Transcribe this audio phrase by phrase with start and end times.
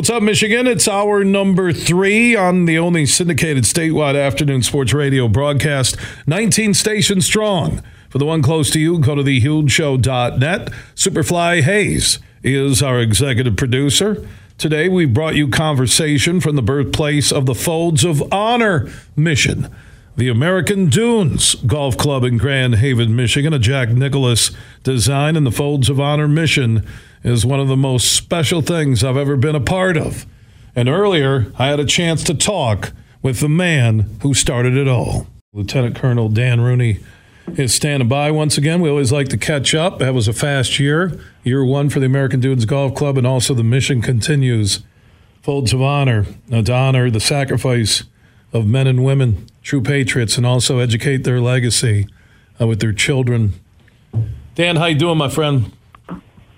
[0.00, 0.66] What's up, Michigan?
[0.66, 5.94] It's our number three on the only syndicated statewide afternoon sports radio broadcast,
[6.26, 7.82] 19 stations strong.
[8.08, 10.72] For the one close to you, go to thehugeshow.net.
[10.94, 14.26] Superfly Hayes is our executive producer.
[14.56, 19.68] Today, we've brought you conversation from the birthplace of the Folds of Honor mission.
[20.20, 24.50] The American Dunes Golf Club in Grand Haven, Michigan, a Jack Nicklaus
[24.82, 26.86] design, and the Folds of Honor mission
[27.24, 30.26] is one of the most special things I've ever been a part of.
[30.76, 35.26] And earlier, I had a chance to talk with the man who started it all.
[35.54, 36.98] Lieutenant Colonel Dan Rooney
[37.56, 38.82] is standing by once again.
[38.82, 40.00] We always like to catch up.
[40.00, 43.54] That was a fast year, year one for the American Dunes Golf Club, and also
[43.54, 44.80] the mission continues.
[45.40, 48.04] Folds of honor uh, to honor the sacrifice
[48.52, 52.08] of men and women, true patriots, and also educate their legacy
[52.60, 53.54] uh, with their children.
[54.54, 55.72] Dan, how you doing, my friend?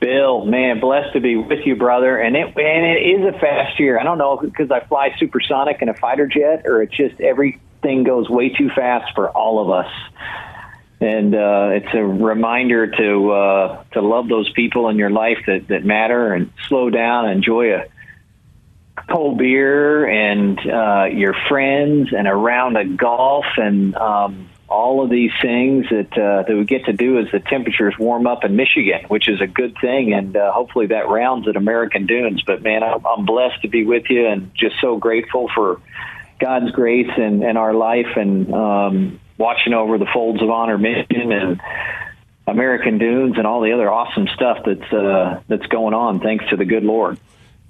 [0.00, 2.19] Bill, man, blessed to be with you, brother.
[2.19, 4.00] And it and it is a fast year.
[4.00, 8.03] I don't know because I fly supersonic in a fighter jet, or it's just everything
[8.03, 9.92] goes way too fast for all of us.
[11.00, 15.69] And uh, it's a reminder to uh, to love those people in your life that
[15.69, 17.84] that matter, and slow down, and enjoy a
[19.08, 25.11] cold beer, and uh, your friends, and a round of golf, and um, all of
[25.11, 28.56] these things that uh, that we get to do as the temperatures warm up in
[28.56, 32.42] Michigan, which is a good thing, and uh, hopefully that rounds at American Dunes.
[32.47, 35.81] But man, I'm, I'm blessed to be with you, and just so grateful for
[36.41, 41.33] God's grace and, and our life, and um, watching over the folds of honor mission
[41.33, 41.61] and
[42.47, 46.20] American Dunes and all the other awesome stuff that's uh, that's going on.
[46.20, 47.19] Thanks to the good Lord.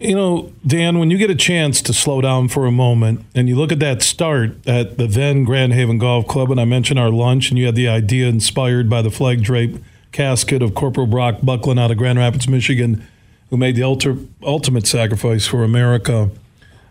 [0.03, 3.49] You know, Dan, when you get a chance to slow down for a moment and
[3.49, 6.99] you look at that start at the then Grand Haven Golf Club, and I mentioned
[6.99, 9.77] our lunch, and you had the idea inspired by the flag drape
[10.11, 13.07] casket of Corporal Brock Bucklin out of Grand Rapids, Michigan,
[13.51, 16.31] who made the ultra, ultimate sacrifice for America.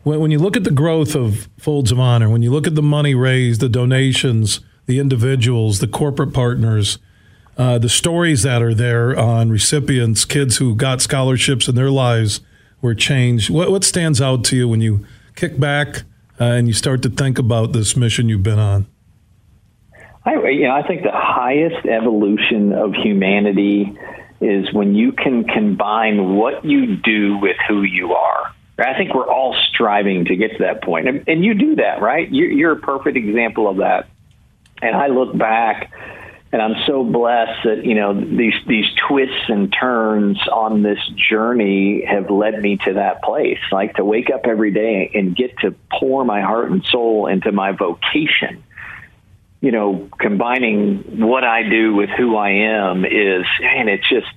[0.04, 2.76] When, when you look at the growth of Folds of Honor, when you look at
[2.76, 6.98] the money raised, the donations, the individuals, the corporate partners,
[7.58, 12.40] uh, the stories that are there on recipients, kids who got scholarships in their lives
[12.82, 13.50] were changed.
[13.50, 15.06] What, what stands out to you when you
[15.36, 16.04] kick back
[16.40, 18.88] uh, and you start to think about this mission you've been on?
[20.24, 23.98] I, you know, I think the highest evolution of humanity
[24.40, 28.54] is when you can combine what you do with who you are.
[28.78, 32.02] I think we're all striving to get to that point, and, and you do that,
[32.02, 32.28] right?
[32.32, 34.08] You're, you're a perfect example of that.
[34.82, 35.92] And I look back
[36.54, 42.04] and I'm so blessed that you know these these twists and turns on this journey
[42.06, 43.60] have led me to that place.
[43.72, 47.52] Like to wake up every day and get to pour my heart and soul into
[47.52, 48.64] my vocation.
[49.62, 54.28] You know, combining what I do with who I am is, and it's just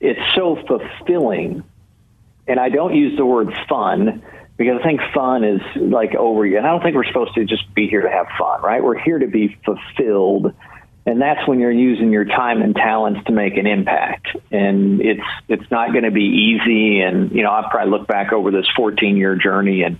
[0.00, 1.64] it's so fulfilling.
[2.48, 4.22] And I don't use the word fun
[4.56, 6.44] because I think fun is like over.
[6.44, 8.82] And I don't think we're supposed to just be here to have fun, right?
[8.82, 10.54] We're here to be fulfilled
[11.04, 14.28] and that's when you're using your time and talents to make an impact.
[14.50, 17.00] And it's it's not going to be easy.
[17.00, 19.98] And you know i probably look back over this 14 year journey and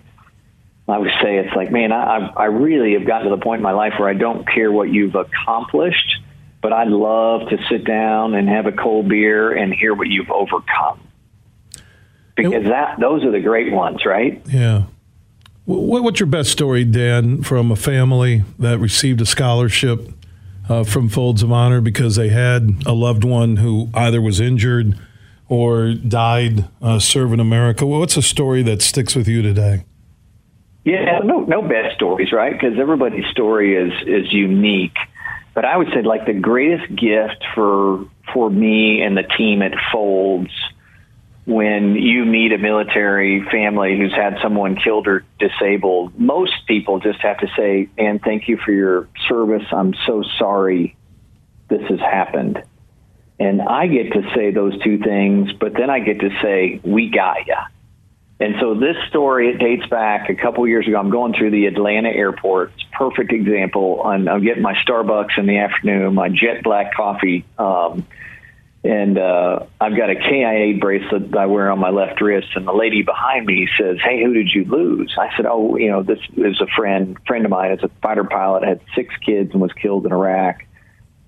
[0.88, 3.62] i would say it's like man i i really have gotten to the point in
[3.62, 6.16] my life where i don't care what you've accomplished
[6.60, 10.30] but i'd love to sit down and have a cold beer and hear what you've
[10.30, 11.00] overcome.
[12.34, 14.42] Because that those are the great ones right?
[14.48, 14.84] Yeah.
[15.64, 20.08] What's your best story dan from a family that received a scholarship
[20.68, 24.98] uh, from Folds of Honor because they had a loved one who either was injured
[25.48, 27.86] or died uh, serving America.
[27.86, 29.84] Well, What's a story that sticks with you today?
[30.84, 32.52] Yeah, no, no bad stories, right?
[32.52, 34.96] Because everybody's story is is unique.
[35.54, 39.72] But I would say, like the greatest gift for for me and the team at
[39.92, 40.50] Folds
[41.44, 47.20] when you meet a military family who's had someone killed or disabled, most people just
[47.20, 49.64] have to say, "And thank you for your service.
[49.72, 50.96] I'm so sorry
[51.68, 52.62] this has happened."
[53.40, 57.10] And I get to say those two things, but then I get to say, "We
[57.10, 57.64] got ya."
[58.38, 60.98] And so this story it dates back a couple years ago.
[60.98, 62.72] I'm going through the Atlanta airport.
[62.74, 64.02] It's a perfect example.
[64.04, 67.44] I'm, I'm getting my Starbucks in the afternoon, my jet black coffee.
[67.56, 68.04] Um,
[68.84, 72.48] and uh, I've got a KIA bracelet that I wear on my left wrist.
[72.56, 75.88] And the lady behind me says, "Hey, who did you lose?" I said, "Oh, you
[75.88, 77.70] know, this is a friend friend of mine.
[77.70, 80.64] It's a fighter pilot, had six kids, and was killed in Iraq.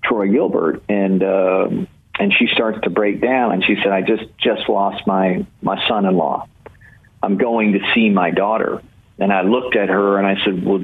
[0.03, 1.87] Troy Gilbert." And um,
[2.19, 5.81] and she starts to break down, and she said, "I just just lost my my
[5.87, 6.47] son-in-law.
[7.23, 8.81] I'm going to see my daughter."
[9.17, 10.83] And I looked at her and I said, "Well,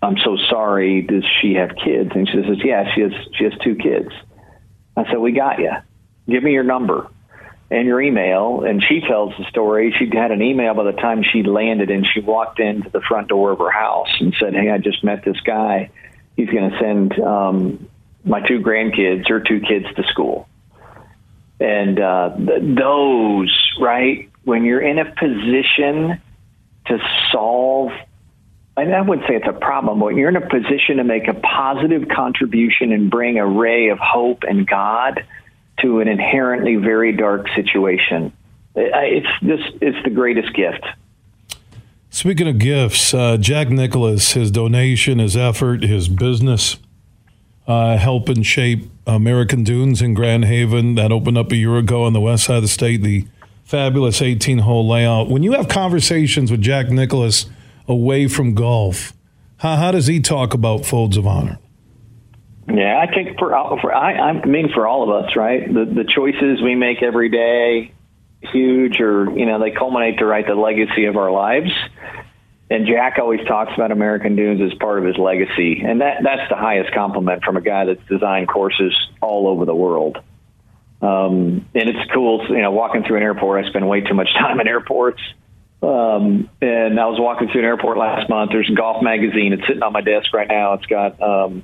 [0.00, 1.02] I'm so sorry.
[1.02, 3.12] Does she have kids?" And she says, "Yeah, she has.
[3.36, 4.10] She has two kids."
[4.96, 5.72] I said, "We got you."
[6.28, 7.08] Give me your number.
[7.70, 8.64] and your email.
[8.64, 9.94] And she tells the story.
[9.98, 13.28] She'd had an email by the time she landed, and she walked into the front
[13.28, 15.90] door of her house and said, "Hey, I just met this guy.
[16.36, 17.88] He's going to send um,
[18.24, 20.48] my two grandkids or two kids to school."
[21.60, 26.20] And uh, th- those, right, when you're in a position
[26.86, 26.98] to
[27.32, 27.90] solve
[28.78, 31.34] and I wouldn't say it's a problem, but you're in a position to make a
[31.34, 35.26] positive contribution and bring a ray of hope and God
[35.82, 38.32] to an inherently very dark situation.
[38.74, 40.84] It's this it's the greatest gift.
[42.10, 46.78] Speaking of gifts, uh, Jack Nicklaus, his donation, his effort, his business,
[47.66, 52.14] uh, helping shape American Dunes in Grand Haven that opened up a year ago on
[52.14, 53.02] the west side of the state.
[53.02, 53.26] The
[53.64, 55.28] fabulous 18 hole layout.
[55.28, 57.46] When you have conversations with Jack Nicklaus
[57.86, 59.12] away from golf.
[59.58, 61.58] How, how does he talk about folds of honor?
[62.70, 63.50] Yeah, I think for,
[63.80, 65.66] for I, I mean for all of us, right?
[65.66, 67.94] The the choices we make every day,
[68.52, 71.70] huge, or you know, they culminate to write the legacy of our lives.
[72.70, 76.48] And Jack always talks about American Dunes as part of his legacy, and that that's
[76.50, 80.18] the highest compliment from a guy that's designed courses all over the world.
[81.00, 83.64] Um, and it's cool, you know, walking through an airport.
[83.64, 85.22] I spend way too much time in airports
[85.82, 88.50] um, and I was walking through an airport last month.
[88.50, 89.52] There's a golf magazine.
[89.52, 90.74] It's sitting on my desk right now.
[90.74, 91.62] It's got um,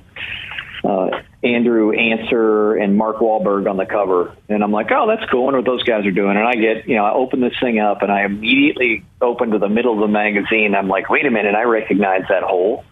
[0.85, 4.35] uh, Andrew Answer and Mark Wahlberg on the cover.
[4.49, 5.41] And I'm like, oh, that's cool.
[5.41, 6.37] I wonder what those guys are doing.
[6.37, 9.59] And I get, you know, I open this thing up and I immediately open to
[9.59, 10.75] the middle of the magazine.
[10.75, 12.83] I'm like, wait a minute, I recognize that hole.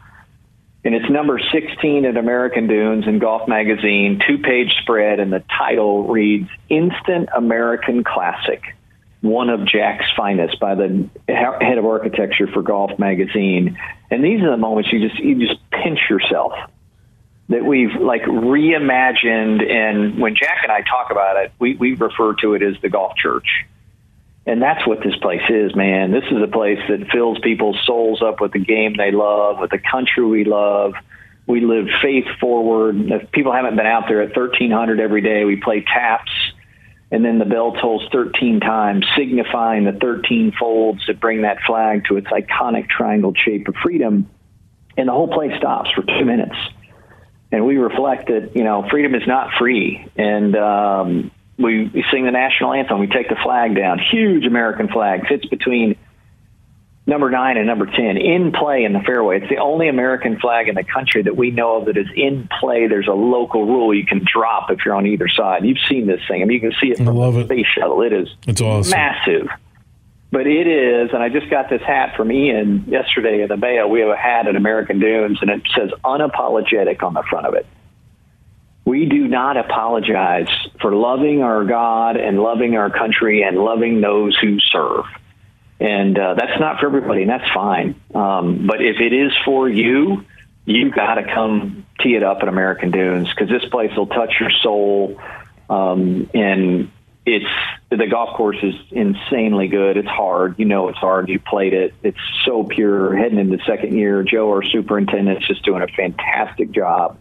[0.85, 5.41] And it's number 16 at American Dunes in Golf Magazine, two page spread, and the
[5.57, 8.61] title reads Instant American Classic
[9.21, 13.79] one of Jack's finest by the head of architecture for Golf Magazine.
[14.11, 16.51] And these are the moments you just you just pinch yourself
[17.49, 19.69] that we've like reimagined.
[19.69, 22.89] And when Jack and I talk about it, we we refer to it as the
[22.89, 23.47] golf church.
[24.45, 26.11] And that's what this place is, man.
[26.11, 29.71] This is a place that fills people's souls up with the game they love, with
[29.71, 30.93] the country we love.
[31.47, 32.95] We live faith forward.
[33.09, 36.31] If people haven't been out there at 1300 every day, we play taps
[37.13, 42.05] and then the bell tolls 13 times, signifying the 13 folds that bring that flag
[42.05, 44.27] to its iconic triangle shape of freedom.
[44.97, 46.55] And the whole place stops for two minutes.
[47.53, 50.03] And we reflect that, you know, freedom is not free.
[50.15, 52.99] And um, we, we sing the national anthem.
[52.99, 53.99] We take the flag down.
[53.99, 55.95] Huge American flag sits between
[57.05, 59.39] number nine and number 10 in play in the fairway.
[59.39, 62.49] It's the only American flag in the country that we know of that is in
[62.59, 62.87] play.
[62.87, 65.63] There's a local rule you can drop if you're on either side.
[65.63, 66.41] You've seen this thing.
[66.41, 68.01] I mean, you can see it from the space shuttle.
[68.01, 68.89] It is it's awesome.
[68.89, 69.47] massive.
[70.33, 73.87] But it is, and I just got this hat from Ian yesterday in the mail.
[73.87, 77.53] We have a hat at American Dunes, and it says unapologetic on the front of
[77.53, 77.67] it.
[78.83, 80.49] We do not apologize
[80.81, 85.05] for loving our God and loving our country and loving those who serve
[85.83, 87.99] and uh, that's not for everybody, and that's fine.
[88.15, 90.23] Um, but if it is for you,
[90.65, 94.33] you got to come tee it up at American Dunes because this place will touch
[94.39, 95.19] your soul,
[95.69, 96.89] um, and
[97.25, 97.45] it's
[97.89, 99.97] the golf course is insanely good.
[99.97, 101.29] It's hard, you know, it's hard.
[101.29, 101.93] You played it.
[102.03, 103.15] It's so pure.
[103.15, 107.17] Heading into second year, Joe, our superintendent, is just doing a fantastic job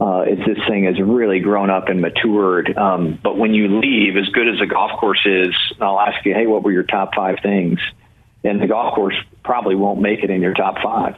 [0.00, 2.76] uh, as this thing has really grown up and matured.
[2.76, 6.34] Um, but when you leave, as good as the golf course is, I'll ask you,
[6.34, 7.80] hey, what were your top five things?
[8.44, 11.16] And the golf course probably won't make it in your top five.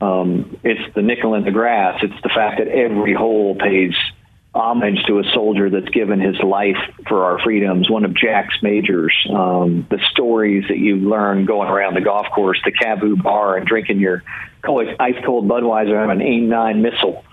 [0.00, 2.00] Um, it's the nickel in the grass.
[2.02, 3.94] It's the fact that every hole pays
[4.54, 7.90] homage to a soldier that's given his life for our freedoms.
[7.90, 9.14] One of Jack's majors.
[9.28, 13.66] Um, the stories that you learn going around the golf course, the KAVU bar, and
[13.66, 14.22] drinking your
[14.66, 17.24] ice cold Budweiser on an AIM nine missile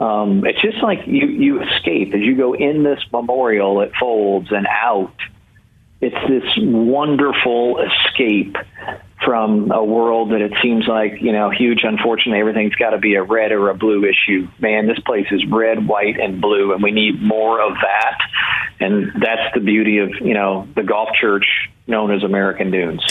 [0.00, 3.82] um, it's just like you you escape as you go in this memorial.
[3.82, 5.14] It folds and out.
[6.00, 8.56] It's this wonderful escape
[9.30, 11.82] from a world that it seems like you know huge.
[11.84, 14.48] Unfortunately, everything's got to be a red or a blue issue.
[14.58, 18.18] Man, this place is red, white, and blue, and we need more of that.
[18.80, 21.46] And that's the beauty of you know the golf church
[21.86, 23.06] known as American Dunes.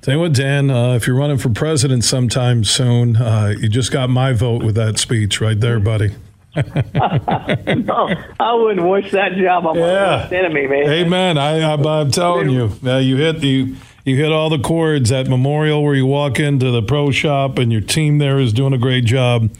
[0.00, 3.92] Tell you what, Dan, uh, if you're running for president sometime soon, uh, you just
[3.92, 6.14] got my vote with that speech right there, buddy.
[6.56, 8.08] no,
[8.40, 10.26] I wouldn't wish that job on yeah.
[10.30, 10.90] my enemy, man.
[10.90, 11.36] Amen.
[11.36, 15.28] I, I, am telling you, uh, you hit you you hit all the chords at
[15.28, 18.78] Memorial where you walk into the pro shop, and your team there is doing a
[18.78, 19.50] great job.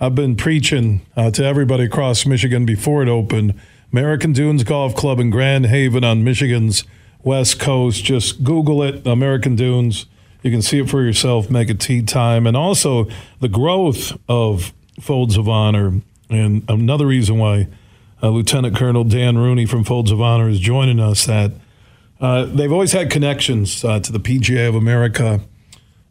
[0.00, 3.54] I've been preaching uh, to everybody across Michigan before it opened.
[3.92, 6.84] American Dunes Golf Club in Grand Haven on Michigan's
[7.22, 8.04] West Coast.
[8.04, 10.06] Just Google it, American Dunes.
[10.42, 12.46] You can see it for yourself, make it tee time.
[12.46, 13.08] And also
[13.40, 16.00] the growth of Folds of Honor.
[16.30, 17.68] And another reason why
[18.22, 21.26] uh, Lieutenant Colonel Dan Rooney from Folds of Honor is joining us.
[21.26, 21.52] That
[22.20, 25.40] uh, they've always had connections uh, to the PGA of America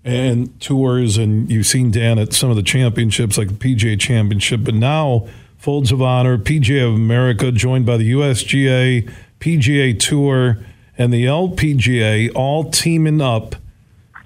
[0.04, 4.63] and tours, and you've seen Dan at some of the championships, like the PGA Championship,
[4.63, 10.58] but now Folds of Honor, PGA of America, joined by the USGA, PGA Tour,
[10.98, 13.56] and the LPGA, all teaming up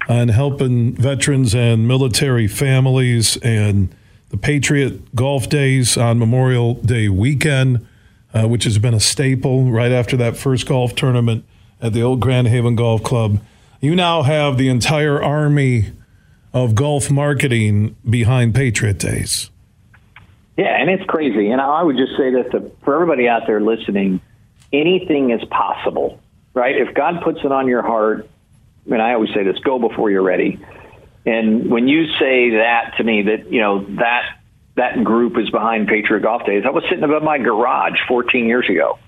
[0.08, 3.94] and helping veterans and military families and
[4.30, 7.86] the Patriot Golf Days on Memorial Day weekend,
[8.32, 11.44] uh, which has been a staple right after that first golf tournament
[11.84, 13.40] at the old Grand Haven Golf Club.
[13.78, 15.92] You now have the entire army
[16.54, 19.50] of golf marketing behind Patriot Days.
[20.56, 21.50] Yeah, and it's crazy.
[21.50, 24.22] And I would just say that the, for everybody out there listening,
[24.72, 26.18] anything is possible,
[26.54, 26.74] right?
[26.74, 28.30] If God puts it on your heart,
[28.90, 30.64] and I always say this, go before you're ready.
[31.26, 34.22] And when you say that to me, that you know that
[34.76, 38.68] that group is behind Patriot Golf Days, I was sitting above my garage 14 years
[38.70, 38.98] ago,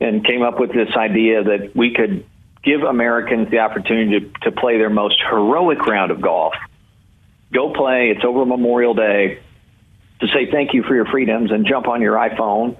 [0.00, 2.24] and came up with this idea that we could
[2.62, 6.54] give Americans the opportunity to, to play their most heroic round of golf.
[7.52, 8.12] Go play.
[8.14, 9.40] It's over Memorial Day.
[10.20, 12.76] To say thank you for your freedoms and jump on your iPhone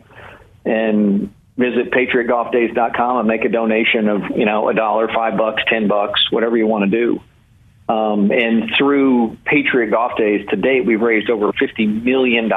[0.64, 5.86] and visit patriotgolfdays.com and make a donation of you know a dollar, five bucks, ten
[5.86, 7.20] bucks, whatever you want to do.
[7.88, 12.50] Um, and through Patriot Golf Days to date, we've raised over $50 million.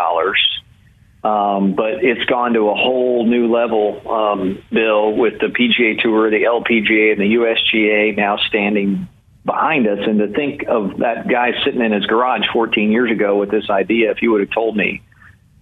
[1.24, 6.32] Um, but it's gone to a whole new level, um, Bill, with the PGA Tour,
[6.32, 9.08] the LPGA, and the USGA now standing
[9.46, 10.00] behind us.
[10.01, 13.70] And to think of that guy sitting in his garage 14 years ago with this
[13.70, 15.04] idea, if you would have told me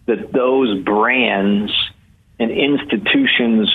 [0.06, 1.72] that those brands
[2.40, 3.70] and institutions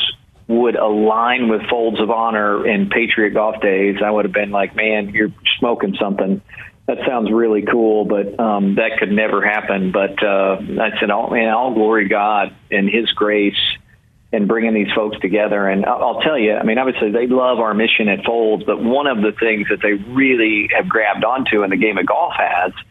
[0.48, 4.74] would align with Folds of Honor and Patriot Golf Days, I would have been like,
[4.74, 6.40] man, you're smoking something.
[6.86, 9.90] That sounds really cool, but um, that could never happen.
[9.90, 13.54] But uh, I said, all, man, all glory God and His grace
[14.32, 15.66] and bringing these folks together.
[15.66, 19.06] And I'll tell you, I mean, obviously they love our mission at Folds, but one
[19.06, 22.72] of the things that they really have grabbed onto in the game of golf has–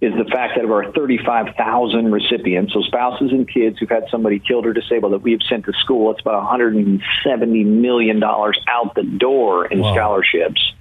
[0.00, 4.38] is the fact that of our 35,000 recipients, so spouses and kids who've had somebody
[4.38, 9.02] killed or disabled that we have sent to school, it's about $170 million out the
[9.02, 9.94] door in wow.
[9.94, 10.72] scholarships.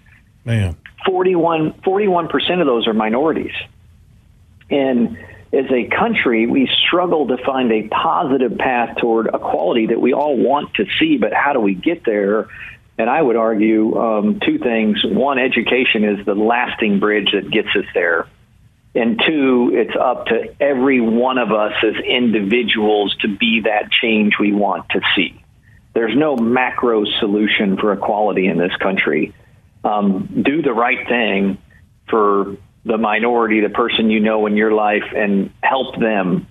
[0.46, 0.78] Man.
[1.06, 3.54] 41, 41% of those are minorities.
[4.70, 5.18] And
[5.54, 10.38] as a country, we struggle to find a positive path toward equality that we all
[10.38, 12.48] want to see, but how do we get there?
[12.98, 15.04] And I would argue um, two things.
[15.06, 18.28] One, education is the lasting bridge that gets us there
[18.98, 24.34] and two, it's up to every one of us as individuals to be that change
[24.40, 25.40] we want to see.
[25.94, 29.34] There's no macro solution for equality in this country.
[29.88, 31.58] Um, do the right thing
[32.10, 36.48] for the minority, the person you know in your life, and help them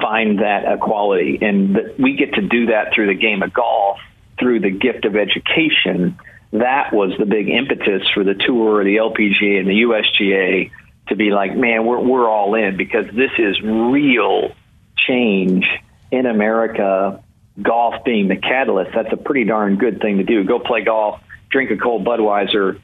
[0.00, 1.38] find that equality.
[1.40, 3.98] And that we get to do that through the game of golf,
[4.38, 6.18] through the gift of education.
[6.52, 10.70] That was the big impetus for the tour, the LPGA, and the USGA
[11.08, 14.52] to be like, man, we're we're all in because this is real
[14.96, 15.66] change
[16.10, 17.22] in America.
[17.60, 20.42] Golf being the catalyst, that's a pretty darn good thing to do.
[20.42, 21.20] Go play golf,
[21.54, 22.80] drink a cold Budweiser,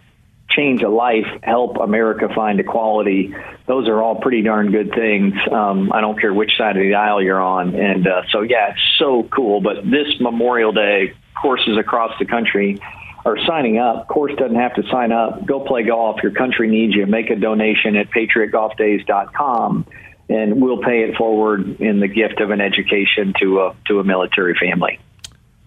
[0.48, 3.34] change a life, help America find equality.
[3.66, 5.34] Those are all pretty darn good things.
[5.50, 7.74] Um, I don't care which side of the aisle you're on.
[7.74, 9.60] And uh, so, yeah, it's so cool.
[9.60, 12.78] But this Memorial Day, courses across the country
[13.24, 14.06] are signing up.
[14.06, 15.44] Course doesn't have to sign up.
[15.44, 16.22] Go play golf.
[16.22, 17.06] Your country needs you.
[17.06, 19.86] Make a donation at patriotgolfdays.com,
[20.28, 24.04] and we'll pay it forward in the gift of an education to a to a
[24.04, 25.00] military family.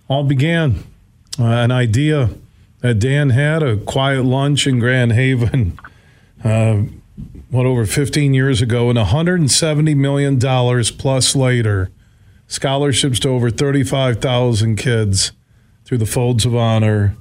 [0.07, 0.83] All began
[1.39, 2.29] uh, an idea
[2.83, 5.79] that Dan had a quiet lunch in Grand Haven.
[6.43, 6.83] Uh,
[7.51, 11.89] what over 15 years ago, and 170 million dollars plus later,
[12.47, 15.31] scholarships to over 35,000 kids
[15.85, 17.15] through the Folds of Honor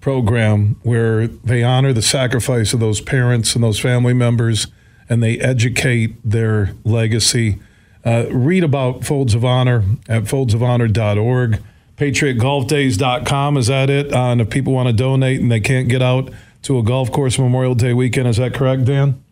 [0.00, 4.68] program where they honor the sacrifice of those parents and those family members
[5.08, 7.58] and they educate their legacy.
[8.04, 11.60] Uh, read about Folds of Honor at foldsofhonor.org.
[11.96, 14.12] PatriotGolfDays.com, is that it?
[14.12, 16.30] Uh, and if people want to donate and they can't get out
[16.62, 19.22] to a golf course Memorial Day weekend, is that correct, Dan?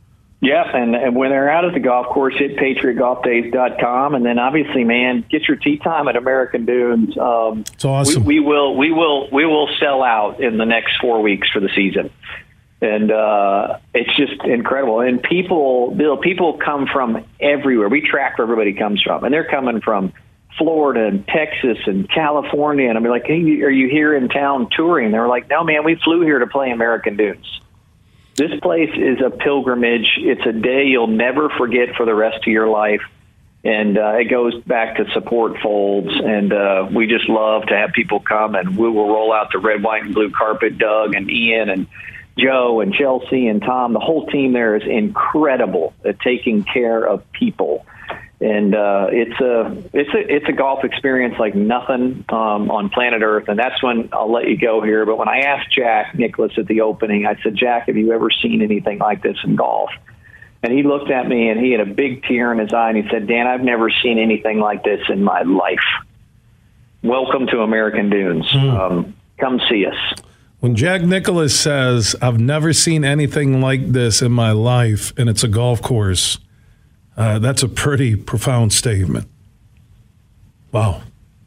[0.42, 4.82] Yep, and, and when they're out at the golf course, hit patriotgolfdays.com, and then obviously,
[4.82, 7.16] man, get your tee time at American Dunes.
[7.16, 8.24] Um, it's awesome.
[8.24, 11.60] We, we, will, we will, we will sell out in the next four weeks for
[11.60, 12.10] the season,
[12.80, 14.98] and uh, it's just incredible.
[14.98, 17.88] And people, Bill, people come from everywhere.
[17.88, 20.12] We track where everybody comes from, and they're coming from
[20.58, 22.88] Florida and Texas and California.
[22.88, 25.10] And I'm like, hey, are you here in town touring?
[25.10, 27.60] They're like, no, man, we flew here to play American Dunes.
[28.34, 30.18] This place is a pilgrimage.
[30.18, 33.02] It's a day you'll never forget for the rest of your life.
[33.64, 36.10] and uh, it goes back to support folds.
[36.12, 39.58] And uh, we just love to have people come, and we will roll out the
[39.58, 40.78] red, white, and blue carpet.
[40.78, 41.86] Doug and Ian and
[42.38, 47.30] Joe and Chelsea and Tom, the whole team there is incredible at taking care of
[47.32, 47.86] people.
[48.42, 53.22] And uh, it's a it's a it's a golf experience like nothing um, on planet
[53.22, 55.06] Earth, and that's when I'll let you go here.
[55.06, 58.30] But when I asked Jack Nicklaus at the opening, I said, Jack, have you ever
[58.30, 59.90] seen anything like this in golf?
[60.64, 62.96] And he looked at me and he had a big tear in his eye and
[62.96, 65.78] he said, Dan, I've never seen anything like this in my life.
[67.02, 68.46] Welcome to American Dunes.
[68.46, 68.78] Mm.
[68.78, 70.22] Um, come see us.
[70.60, 75.42] When Jack Nicklaus says, I've never seen anything like this in my life, and it's
[75.42, 76.38] a golf course,
[77.16, 79.28] uh, that's a pretty profound statement.
[80.70, 81.02] Wow.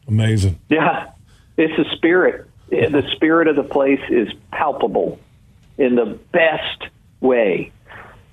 [0.06, 0.58] Amazing.
[0.68, 1.10] Yeah.
[1.56, 2.48] It's the spirit.
[2.68, 5.18] The spirit of the place is palpable
[5.78, 7.72] in the best way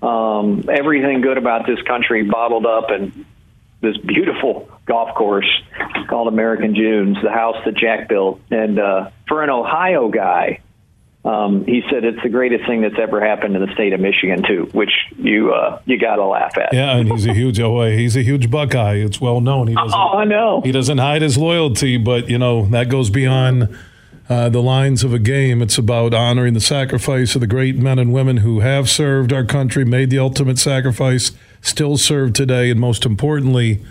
[0.04, 3.26] um, everything good about this country bottled up in
[3.82, 5.50] this beautiful golf course
[6.10, 8.42] called American Dunes, the house that Jack built.
[8.52, 10.60] And uh, for an Ohio guy,
[11.26, 14.44] um, he said it's the greatest thing that's ever happened in the state of Michigan
[14.44, 16.74] too, which you uh, you got to laugh at.
[16.74, 18.96] Yeah, and he's a huge oh, he's a huge Buckeye.
[18.96, 19.68] It's well known.
[19.68, 20.62] He doesn't, oh, I know.
[20.62, 23.74] He doesn't hide his loyalty, but you know that goes beyond
[24.28, 25.62] uh, the lines of a game.
[25.62, 29.46] It's about honoring the sacrifice of the great men and women who have served our
[29.46, 33.82] country, made the ultimate sacrifice, still serve today, and most importantly,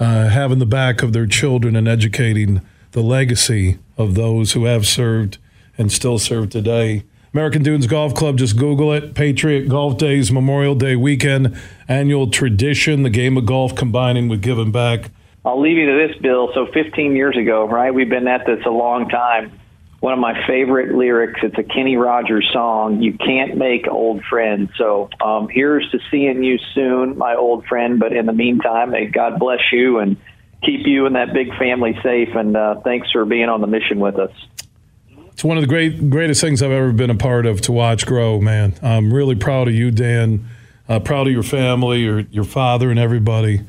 [0.00, 4.86] uh, having the back of their children and educating the legacy of those who have
[4.86, 5.36] served
[5.78, 7.04] and still serve today.
[7.32, 9.14] American Dunes Golf Club, just Google it.
[9.14, 11.56] Patriot Golf Days, Memorial Day weekend,
[11.86, 15.10] annual tradition, the game of golf combining with giving back.
[15.44, 16.50] I'll leave you to this, Bill.
[16.54, 17.94] So 15 years ago, right?
[17.94, 19.58] We've been at this a long time
[20.00, 21.40] one of my favorite lyrics.
[21.42, 23.02] It's a Kenny Rogers song.
[23.02, 24.70] You can't make old friends.
[24.76, 27.98] So um, here's to seeing you soon, my old friend.
[27.98, 30.16] But in the meantime, may God bless you and
[30.62, 32.28] keep you and that big family safe.
[32.34, 34.30] And uh, thanks for being on the mission with us.
[35.38, 38.06] It's one of the great greatest things I've ever been a part of to watch
[38.06, 38.74] grow, man.
[38.82, 40.48] I'm really proud of you, Dan.
[40.88, 43.60] Uh, proud of your family, your your father, and everybody.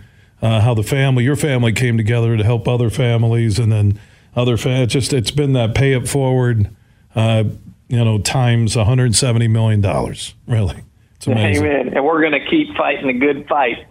[0.41, 3.99] Uh, how the family, your family, came together to help other families, and then
[4.35, 4.91] other fans.
[4.91, 6.75] Just it's been that pay it forward,
[7.13, 7.43] uh,
[7.87, 10.33] you know, times 170 million dollars.
[10.47, 10.81] Really,
[11.17, 11.67] it's amazing.
[11.67, 11.93] Amen.
[11.95, 13.85] And we're going to keep fighting a good fight.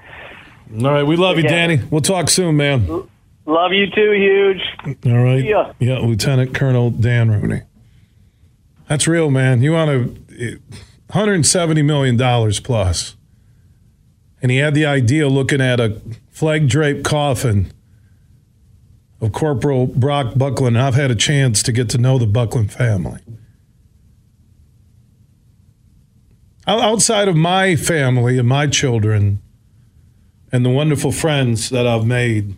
[0.83, 1.81] All right, we love you, Danny.
[1.93, 3.09] We'll talk soon, man.
[3.49, 4.61] Love you too, huge.
[5.07, 7.63] All right, yeah, yeah, Lieutenant Colonel Dan Rooney.
[8.89, 9.63] That's real, man.
[9.63, 10.61] You want to
[11.07, 13.17] 170 million dollars plus,
[14.43, 15.99] and he had the idea looking at a
[16.31, 17.73] flag draped coffin
[19.23, 23.21] of Corporal Brock Bucklin, I've had a chance to get to know the Bucklin family.
[26.67, 29.41] Outside of my family and my children
[30.53, 32.55] and the wonderful friends that I've made,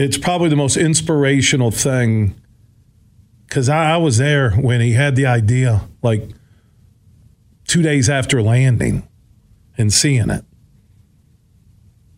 [0.00, 2.34] it's probably the most inspirational thing
[3.46, 6.30] because I, I, was there when he had the idea, like
[7.66, 9.06] two days after landing
[9.76, 10.44] and seeing it.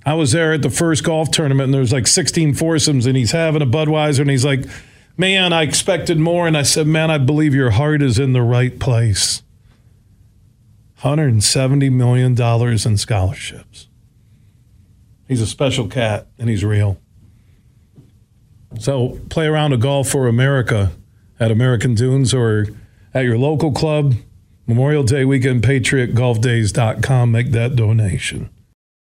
[0.05, 3.33] I was there at the first golf tournament and there's like 16 foursomes and he's
[3.33, 4.65] having a Budweiser and he's like,
[5.17, 6.47] Man, I expected more.
[6.47, 9.43] And I said, Man, I believe your heart is in the right place.
[11.03, 13.89] $170 million in scholarships.
[15.27, 17.02] He's a special cat and he's real.
[18.79, 20.93] So play around a golf for America
[21.39, 22.67] at American Dunes or
[23.15, 24.15] at your local club.
[24.67, 27.33] Memorial Day weekend, patriotgolfdays.com.
[27.33, 28.49] Make that donation.